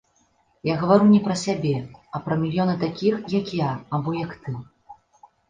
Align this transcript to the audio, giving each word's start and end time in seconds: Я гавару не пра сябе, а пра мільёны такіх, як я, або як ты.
Я 0.69 0.73
гавару 0.83 1.05
не 1.09 1.19
пра 1.27 1.35
сябе, 1.41 1.73
а 2.15 2.21
пра 2.25 2.39
мільёны 2.41 2.75
такіх, 2.85 3.15
як 3.37 3.53
я, 3.59 3.69
або 4.01 4.17
як 4.25 4.31
ты. 4.43 4.57